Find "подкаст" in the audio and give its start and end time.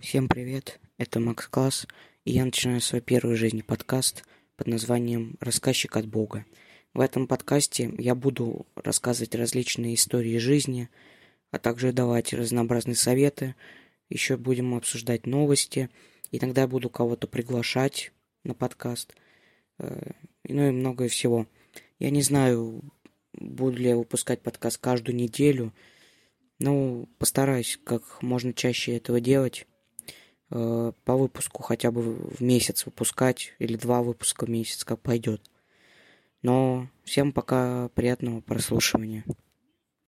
3.62-4.24, 18.52-19.14, 24.42-24.78